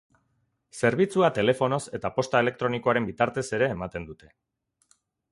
[0.79, 4.31] Zerbitzua telefonoz eta posta elektronikoaren bitartez ere ematen dute.